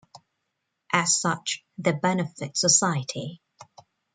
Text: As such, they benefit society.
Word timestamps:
As 0.91 1.21
such, 1.21 1.63
they 1.77 1.91
benefit 1.91 2.57
society. 2.57 3.39